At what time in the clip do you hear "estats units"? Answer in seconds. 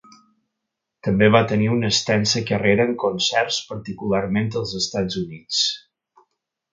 4.85-5.65